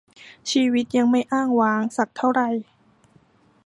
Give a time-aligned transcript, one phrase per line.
[0.51, 2.41] ชีวิตยังไม่อ้างว้าง สักเท่าไร